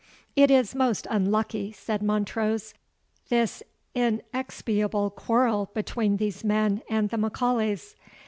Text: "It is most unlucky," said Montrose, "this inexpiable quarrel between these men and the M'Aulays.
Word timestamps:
"It 0.35 0.49
is 0.49 0.73
most 0.73 1.05
unlucky," 1.11 1.71
said 1.71 2.01
Montrose, 2.01 2.73
"this 3.29 3.61
inexpiable 3.93 5.11
quarrel 5.11 5.69
between 5.75 6.17
these 6.17 6.43
men 6.43 6.81
and 6.89 7.11
the 7.11 7.19
M'Aulays. 7.19 7.93